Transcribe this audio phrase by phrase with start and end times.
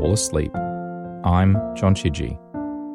[0.00, 0.54] fall asleep.
[1.24, 2.38] I'm John Chidgey.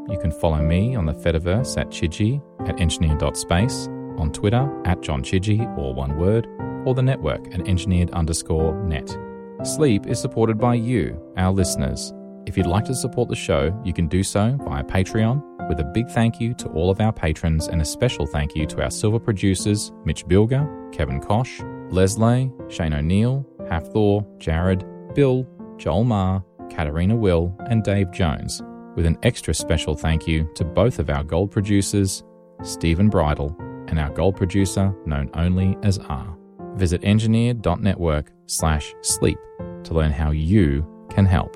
[0.10, 5.21] You can follow me on the Fediverse at Chidgey, at engineer.space, on Twitter at John
[5.21, 6.47] Chidgey, all one word,
[6.86, 9.15] or the network at engineered underscore net.
[9.63, 12.12] Sleep is supported by you, our listeners.
[12.47, 15.92] If you'd like to support the show, you can do so via Patreon, with a
[15.94, 18.91] big thank you to all of our patrons and a special thank you to our
[18.91, 24.84] silver producers Mitch Bilger, Kevin Kosh, Leslie, Shane O'Neill, Hafthor, Jared,
[25.14, 25.48] Bill,
[25.78, 28.62] Joel Marr, Katarina Will, and Dave Jones,
[28.96, 32.23] with an extra special thank you to both of our gold producers,
[32.64, 33.56] Stephen Bridle,
[33.88, 36.38] and our gold producer known only as R.
[36.76, 39.38] Visit engineer.network slash sleep
[39.84, 41.56] to learn how you can help.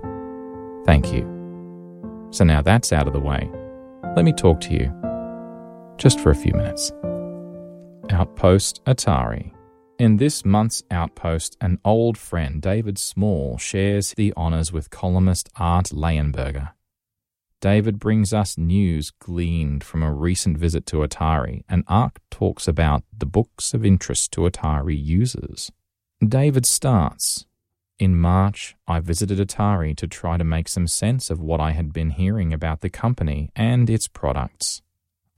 [0.85, 2.27] Thank you.
[2.31, 3.49] So now that's out of the way,
[4.15, 4.93] let me talk to you
[5.97, 6.91] just for a few minutes.
[8.11, 9.51] Outpost Atari.
[9.99, 15.87] In this month's Outpost, an old friend, David Small, shares the honours with columnist Art
[15.87, 16.69] Leyenberger.
[17.59, 23.03] David brings us news gleaned from a recent visit to Atari, and Art talks about
[23.11, 25.69] the books of interest to Atari users.
[26.25, 27.45] David starts
[27.99, 31.91] In March, I visited Atari to try to make some sense of what I had
[31.91, 34.81] been hearing about the company and its products.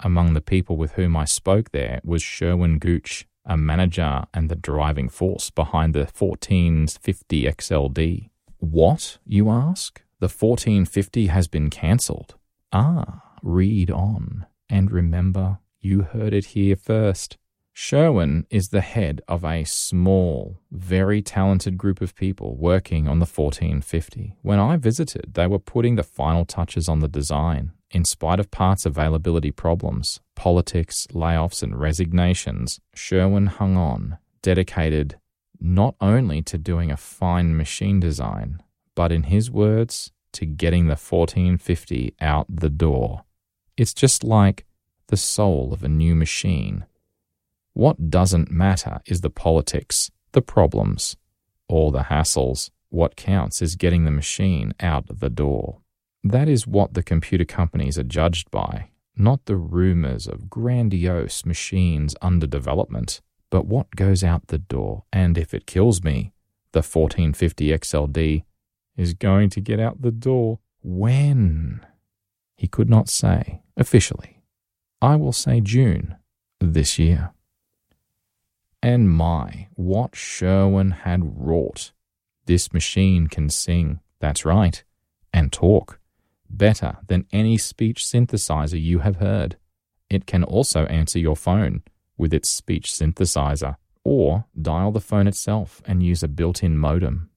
[0.02, 4.56] Among the people with whom I spoke there was Sherwin Gooch, a manager and the
[4.56, 8.30] driving force behind the 1450 XLD.
[8.58, 10.02] What, you ask?
[10.20, 12.36] The 1450 has been cancelled.
[12.72, 17.38] Ah, read on, and remember, you heard it here first.
[17.74, 23.26] Sherwin is the head of a small, very talented group of people working on the
[23.26, 24.36] 1450.
[24.42, 27.72] When I visited, they were putting the final touches on the design.
[27.90, 35.18] In spite of parts availability problems, politics, layoffs, and resignations, Sherwin hung on, dedicated
[35.60, 38.62] not only to doing a fine machine design,
[38.96, 43.24] but in his words, to getting the 1450 out the door.
[43.78, 44.66] It's just like
[45.08, 46.86] the soul of a new machine.
[47.74, 51.16] What doesn't matter is the politics, the problems,
[51.68, 52.70] or the hassles.
[52.90, 55.80] What counts is getting the machine out the door.
[56.24, 62.16] That is what the computer companies are judged by, not the rumors of grandiose machines
[62.22, 65.06] under development, but what goes out the door.
[65.14, 66.34] And if it kills me,
[66.74, 68.44] the 1450 XLD
[68.98, 70.60] is going to get out the door.
[70.84, 71.86] When?
[72.56, 74.42] He could not say officially.
[75.02, 76.18] I will say June
[76.60, 77.32] this year.
[78.84, 81.92] And my, what Sherwin had wrought.
[82.46, 84.84] This machine can sing, that's right,
[85.32, 86.00] and talk
[86.50, 89.58] better than any speech synthesizer you have heard.
[90.10, 91.84] It can also answer your phone
[92.18, 97.30] with its speech synthesizer, or dial the phone itself and use a built in modem.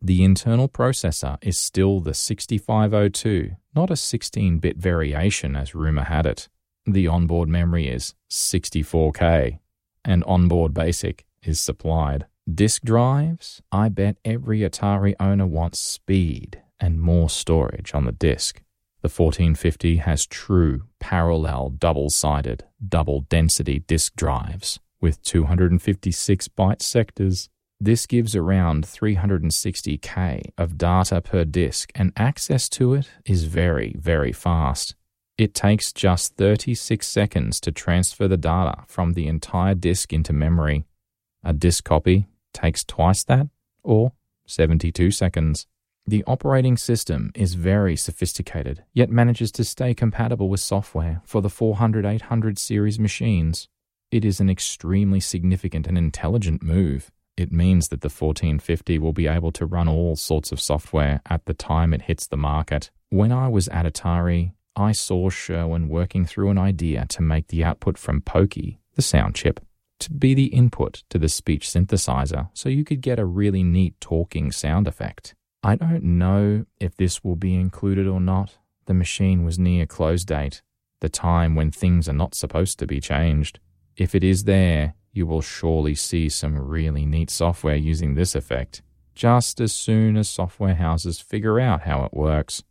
[0.00, 6.24] The internal processor is still the 6502, not a 16 bit variation as rumor had
[6.24, 6.48] it.
[6.86, 9.58] The onboard memory is 64K,
[10.04, 12.26] and onboard basic is supplied.
[12.52, 13.60] Disk drives?
[13.70, 18.62] I bet every Atari owner wants speed and more storage on the disk.
[19.02, 27.48] The 1450 has true parallel double sided, double density disk drives with 256 byte sectors.
[27.80, 34.32] This gives around 360k of data per disk, and access to it is very, very
[34.32, 34.96] fast.
[35.38, 40.84] It takes just 36 seconds to transfer the data from the entire disk into memory.
[41.44, 43.46] A disk copy takes twice that,
[43.84, 44.12] or
[44.46, 45.68] 72 seconds.
[46.08, 51.50] The operating system is very sophisticated, yet manages to stay compatible with software for the
[51.50, 53.68] 400 800 series machines.
[54.10, 57.12] It is an extremely significant and intelligent move.
[57.36, 61.44] It means that the 1450 will be able to run all sorts of software at
[61.44, 62.90] the time it hits the market.
[63.10, 67.64] When I was at Atari, I saw Sherwin working through an idea to make the
[67.64, 69.58] output from Pokey, the sound chip,
[69.98, 74.00] to be the input to the speech synthesizer so you could get a really neat
[74.00, 75.34] talking sound effect.
[75.64, 78.58] I don't know if this will be included or not.
[78.86, 80.62] The machine was near close date,
[81.00, 83.58] the time when things are not supposed to be changed.
[83.96, 88.82] If it is there, you will surely see some really neat software using this effect,
[89.16, 92.62] just as soon as software houses figure out how it works.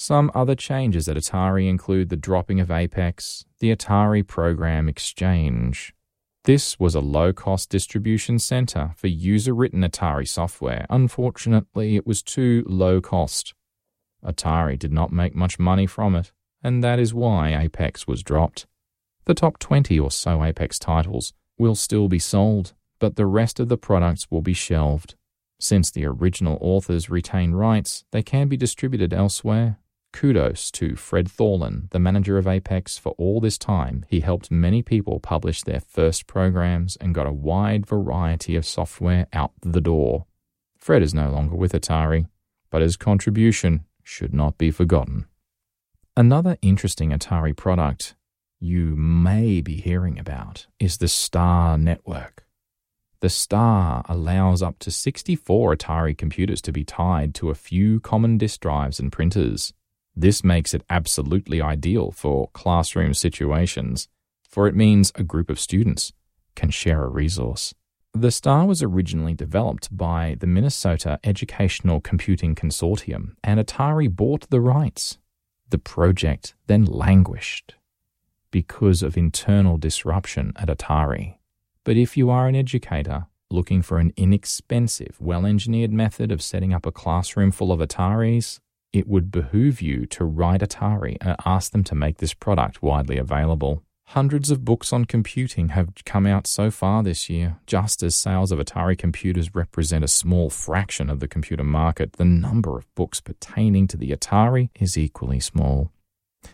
[0.00, 5.94] Some other changes at Atari include the dropping of Apex, the Atari Program Exchange,
[6.44, 10.86] this was a low cost distribution center for user written Atari software.
[10.88, 13.52] Unfortunately, it was too low cost.
[14.24, 16.32] Atari did not make much money from it,
[16.62, 18.66] and that is why Apex was dropped.
[19.26, 23.68] The top 20 or so Apex titles will still be sold, but the rest of
[23.68, 25.16] the products will be shelved.
[25.58, 29.76] Since the original authors retain rights, they can be distributed elsewhere.
[30.12, 34.04] Kudos to Fred Thorlin, the manager of Apex, for all this time.
[34.08, 39.26] He helped many people publish their first programs and got a wide variety of software
[39.32, 40.26] out the door.
[40.76, 42.26] Fred is no longer with Atari,
[42.70, 45.26] but his contribution should not be forgotten.
[46.16, 48.14] Another interesting Atari product
[48.58, 52.46] you may be hearing about is the Star Network.
[53.20, 58.38] The Star allows up to 64 Atari computers to be tied to a few common
[58.38, 59.72] disk drives and printers.
[60.16, 64.08] This makes it absolutely ideal for classroom situations,
[64.48, 66.12] for it means a group of students
[66.54, 67.74] can share a resource.
[68.12, 74.60] The STAR was originally developed by the Minnesota Educational Computing Consortium, and Atari bought the
[74.60, 75.18] rights.
[75.70, 77.76] The project then languished
[78.50, 81.36] because of internal disruption at Atari.
[81.84, 86.72] But if you are an educator looking for an inexpensive, well engineered method of setting
[86.72, 88.58] up a classroom full of Ataris,
[88.92, 93.18] it would behoove you to write Atari and ask them to make this product widely
[93.18, 93.82] available.
[94.06, 97.58] Hundreds of books on computing have come out so far this year.
[97.66, 102.24] Just as sales of Atari computers represent a small fraction of the computer market, the
[102.24, 105.92] number of books pertaining to the Atari is equally small.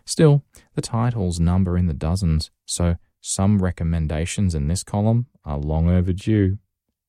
[0.04, 0.44] Still,
[0.74, 6.58] the titles number in the dozens, so some recommendations in this column are long overdue.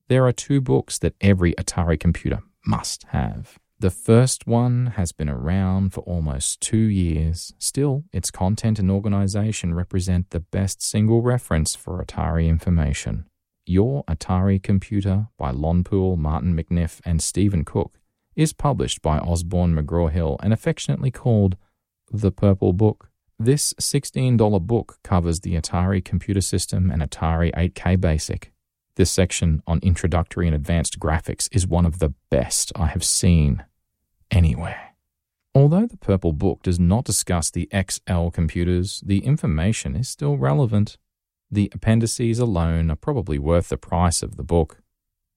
[0.08, 3.60] There are two books that every Atari computer must have.
[3.80, 7.54] The first one has been around for almost two years.
[7.60, 13.26] Still, its content and organization represent the best single reference for Atari information.
[13.68, 18.00] Your Atari Computer by Lon Poole, Martin McNiff, and Stephen Cook
[18.36, 21.56] is published by Osborne McGraw Hill and affectionately called
[22.12, 23.12] The Purple Book.
[23.38, 28.52] This $16 book covers the Atari computer system and Atari 8K Basic.
[28.98, 33.64] This section on introductory and advanced graphics is one of the best I have seen
[34.32, 34.96] anywhere.
[35.54, 40.98] Although the Purple Book does not discuss the XL computers, the information is still relevant.
[41.52, 44.82] The appendices alone are probably worth the price of the book.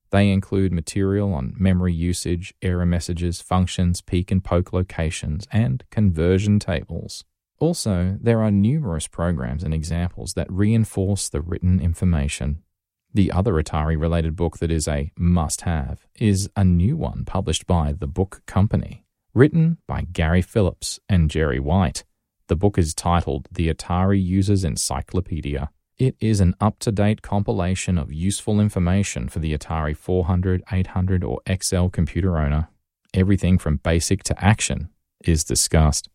[0.08, 6.60] They include material on memory usage, error messages, functions, peek and poke locations, and conversion
[6.60, 7.26] tables.
[7.58, 12.62] Also, there are numerous programs and examples that reinforce the written information.
[13.12, 17.66] The other Atari related book that is a must have is a new one published
[17.66, 19.04] by The Book Company,
[19.34, 22.04] written by Gary Phillips and Jerry White.
[22.46, 25.70] The book is titled The Atari User's Encyclopedia.
[25.98, 31.24] It is an up to date compilation of useful information for the Atari 400, 800,
[31.24, 32.68] or XL computer owner.
[33.12, 34.88] Everything from basic to action
[35.24, 36.08] is discussed.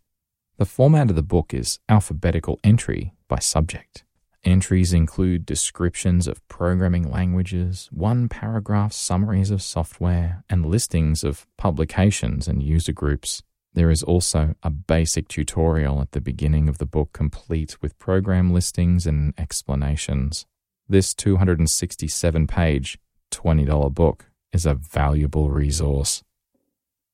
[0.58, 4.05] The format of the book is alphabetical entry by subject.
[4.46, 12.48] Entries include descriptions of programming languages, one paragraph summaries of software, and listings of publications
[12.48, 13.42] and user groups.
[13.74, 18.54] There is also a basic tutorial at the beginning of the book, complete with program
[18.54, 20.46] listings and explanations.
[20.88, 23.00] This 267 page,
[23.32, 26.24] $20 book is a valuable resource.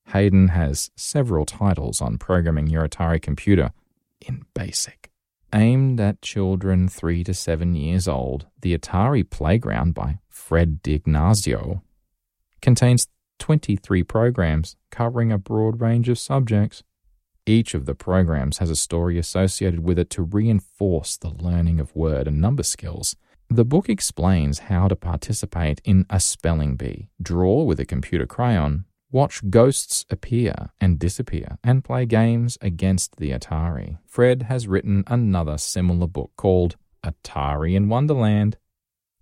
[0.08, 3.72] Hayden has several titles on programming your Atari computer
[4.20, 5.11] in BASIC.
[5.54, 11.82] Aimed at children 3 to 7 years old, the Atari Playground by Fred D'Ignazio
[12.62, 13.08] contains
[13.40, 16.84] 23 programs covering a broad range of subjects.
[17.46, 21.94] Each of the programs has a story associated with it to reinforce the learning of
[21.96, 23.18] word and number skills.
[23.50, 28.86] The book explains how to participate in a spelling bee, draw with a computer crayon,
[29.12, 33.98] watch ghosts appear and disappear, and play games against the Atari.
[34.06, 38.58] Fred has written another similar book called Atari in Wonderland.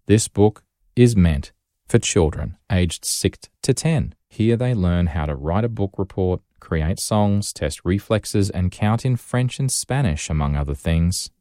[0.05, 0.63] This book
[0.95, 1.51] is meant
[1.87, 4.13] for children aged 6 to 10.
[4.29, 9.05] Here they learn how to write a book report, create songs, test reflexes, and count
[9.05, 11.31] in French and Spanish, among other things.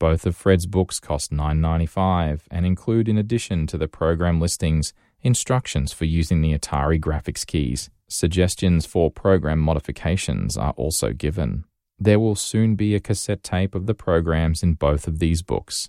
[0.00, 4.92] Both of Fred's books cost $9.95 and include, in addition to the program listings,
[5.22, 7.90] instructions for using the Atari graphics keys.
[8.08, 11.64] Suggestions for program modifications are also given.
[11.98, 15.88] There will soon be a cassette tape of the programs in both of these books.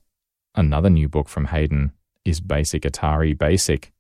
[0.56, 1.92] Another new book from Hayden
[2.24, 3.92] is Basic Atari Basic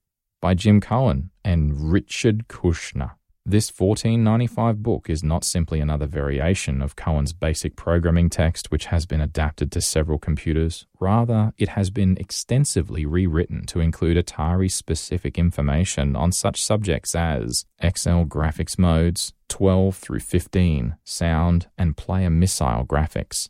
[0.42, 3.12] by Jim Coan and Richard Kushner.
[3.45, 9.05] This 1495 book is not simply another variation of Coan's basic programming text, which has
[9.05, 10.88] been adapted to several computers.
[10.97, 17.65] Rather, it has been extensively rewritten to include Atari specific information on such subjects as
[17.81, 23.50] XL graphics modes, 12 through 15, sound, and player missile graphics,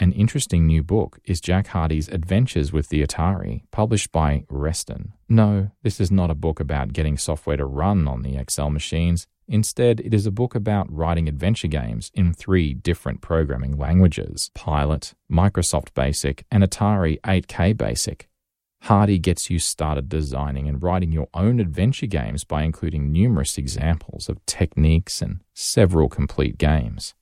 [0.00, 5.12] An interesting new book is Jack Hardy's Adventures with the Atari, published by Reston.
[5.28, 9.26] No, this is not a book about getting software to run on the XL machines.
[9.46, 15.12] Instead, it is a book about writing adventure games in three different programming languages Pilot,
[15.30, 18.26] Microsoft Basic, and Atari 8K Basic.
[18.84, 24.30] Hardy gets you started designing and writing your own adventure games by including numerous examples
[24.30, 27.12] of techniques and several complete games.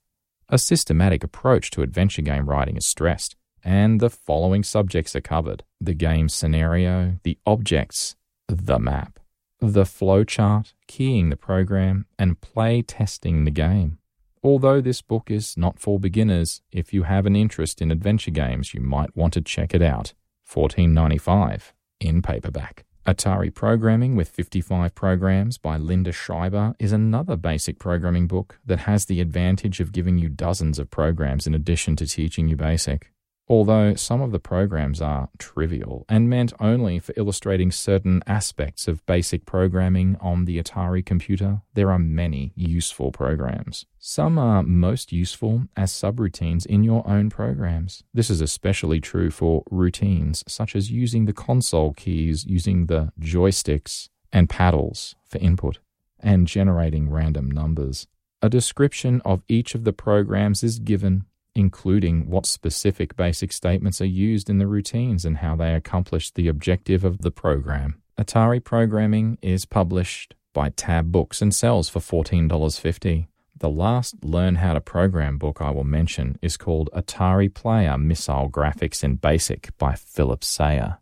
[0.51, 5.63] A systematic approach to adventure game writing is stressed, and the following subjects are covered
[5.79, 8.15] the game scenario, the objects,
[8.47, 9.19] the map,
[9.59, 13.99] the flowchart, keying the program, and play testing the game.
[14.41, 18.73] Although this book is not for beginners, if you have an interest in adventure games,
[18.73, 20.13] you might want to check it out.
[20.49, 22.85] 14.95 in paperback.
[23.09, 29.05] Atari Programming with 55 Programs by Linda Schreiber is another basic programming book that has
[29.05, 33.11] the advantage of giving you dozens of programs in addition to teaching you basic
[33.49, 39.05] although some of the programs are trivial and meant only for illustrating certain aspects of
[39.07, 43.85] basic programming on the Atari computer, there are many useful programs.
[43.97, 48.03] Some are most useful as subroutines in your own programs.
[48.13, 54.09] This is especially true for routines, such as using the console keys, using the joysticks
[54.31, 55.79] and paddles for input,
[56.19, 58.07] and generating random numbers.
[58.41, 61.25] A description of each of the programs is given
[61.59, 66.47] including what specific basic statements are used in the routines and how they accomplish the
[66.47, 68.01] objective of the program.
[68.17, 73.27] Atari Programming is published by Tab Books and sells for $14.50.
[73.57, 78.49] The last Learn How to Program book I will mention is called Atari Player Missile
[78.49, 80.97] Graphics in Basic by Philip Seyer.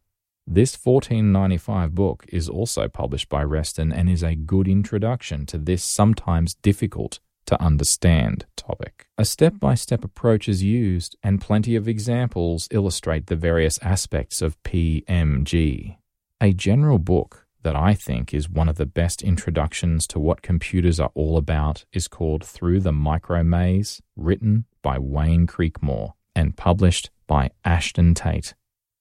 [0.48, 5.84] This 1495 book is also published by Reston and is a good introduction to this
[5.84, 9.08] sometimes difficult to understand topic.
[9.18, 14.42] A step by step approach is used, and plenty of examples illustrate the various aspects
[14.42, 15.98] of PMG.
[16.40, 21.00] A general book that I think is one of the best introductions to what computers
[21.00, 27.10] are all about is called Through the Micro Maze, written by Wayne Creekmore and published
[27.26, 28.54] by Ashton Tate.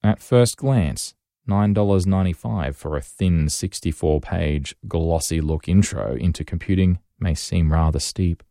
[0.03, 1.13] At first glance,
[1.47, 8.43] $9.95 for a thin 64 page glossy look intro into computing may seem rather steep,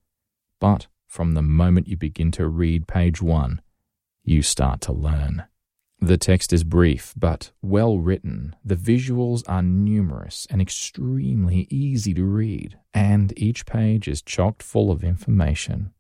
[0.61, 3.61] but from the moment you begin to read page one,
[4.25, 5.45] you start to learn.
[6.01, 8.55] The text is brief but well written.
[8.65, 14.91] The visuals are numerous and extremely easy to read, and each page is chocked full
[14.91, 15.93] of information.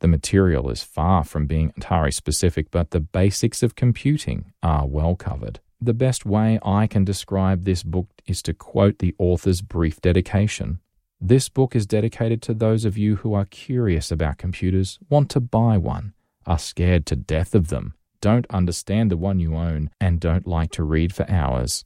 [0.00, 5.16] The material is far from being Atari specific, but the basics of computing are well
[5.16, 5.60] covered.
[5.80, 10.80] The best way I can describe this book is to quote the author's brief dedication.
[11.20, 15.40] This book is dedicated to those of you who are curious about computers, want to
[15.40, 16.14] buy one,
[16.46, 20.70] are scared to death of them, don't understand the one you own, and don't like
[20.72, 21.84] to read for hours.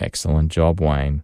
[0.00, 1.22] Excellent job, Wayne.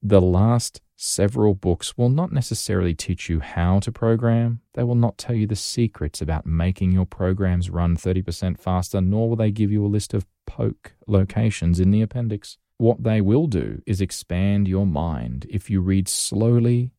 [0.00, 4.60] The last several books will not necessarily teach you how to program.
[4.74, 9.28] They will not tell you the secrets about making your programs run 30% faster, nor
[9.28, 12.58] will they give you a list of poke locations in the appendix.
[12.80, 16.92] What they will do is expand your mind if you read slowly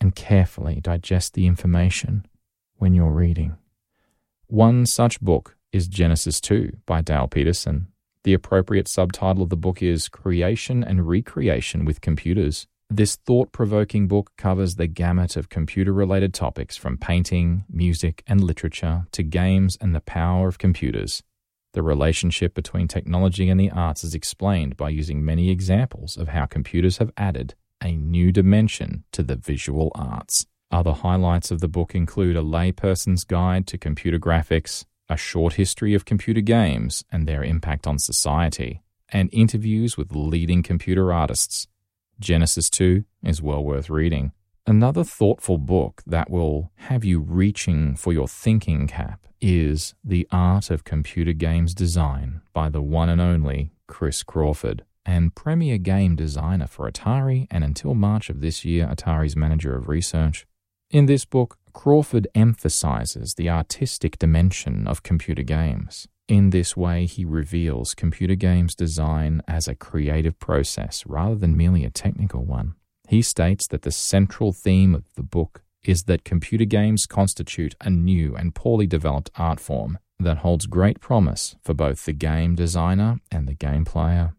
[0.00, 2.24] and carefully digest the information
[2.78, 3.58] when you're reading.
[4.46, 7.88] One such book is Genesis 2 by Dale Peterson.
[8.24, 12.66] The appropriate subtitle of the book is Creation and Recreation with Computers.
[12.88, 18.42] This thought provoking book covers the gamut of computer related topics from painting, music, and
[18.42, 21.22] literature to games and the power of computers.
[21.72, 26.44] The relationship between technology and the arts is explained by using many examples of how
[26.44, 30.46] computers have added a new dimension to the visual arts.
[30.70, 35.94] Other highlights of the book include a layperson's guide to computer graphics, a short history
[35.94, 41.68] of computer games and their impact on society, and interviews with leading computer artists.
[42.20, 44.32] Genesis 2 is well worth reading.
[44.66, 50.70] Another thoughtful book that will have you reaching for your thinking cap is The Art
[50.70, 56.68] of Computer Games Design by the one and only Chris Crawford, and premier game designer
[56.68, 60.46] for Atari and until March of this year, Atari's manager of research.
[60.90, 66.06] In this book, Crawford emphasizes the artistic dimension of computer games.
[66.28, 71.84] In this way, he reveals computer games design as a creative process rather than merely
[71.84, 72.76] a technical one.
[73.12, 77.90] He states that the central theme of the book is that computer games constitute a
[77.90, 83.18] new and poorly developed art form that holds great promise for both the game designer
[83.30, 84.32] and the game player.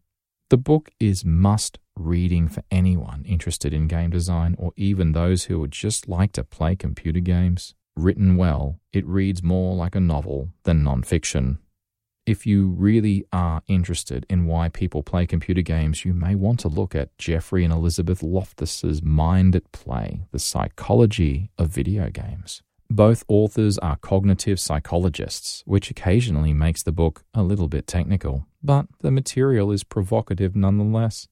[0.50, 5.60] The book is must reading for anyone interested in game design or even those who
[5.60, 7.76] would just like to play computer games.
[7.96, 11.60] Written well, it reads more like a novel than nonfiction.
[12.26, 16.70] If you really are interested in why people play computer games, you may want to
[16.70, 22.62] look at Geoffrey and Elizabeth Loftus's Mind at Play The Psychology of Video Games.
[22.90, 28.86] Both authors are cognitive psychologists, which occasionally makes the book a little bit technical, but
[29.02, 31.28] the material is provocative nonetheless.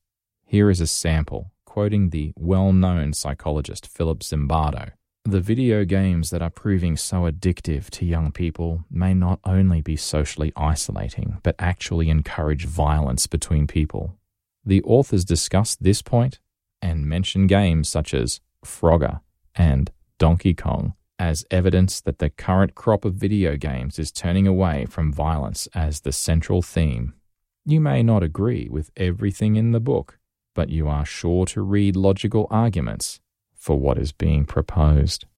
[0.46, 4.92] Here is a sample, quoting the well known psychologist Philip Zimbardo.
[5.26, 9.96] The video games that are proving so addictive to young people may not only be
[9.96, 14.18] socially isolating, but actually encourage violence between people.
[14.66, 16.40] The authors discuss this point
[16.82, 19.22] and mention games such as Frogger
[19.54, 24.88] and Donkey Kong as evidence that the current crop of video games is turning away
[24.88, 27.14] from violence as the central theme.
[27.64, 30.18] You may not agree with everything in the book,
[30.56, 33.20] but you are sure to read logical arguments
[33.62, 35.26] for what is being proposed.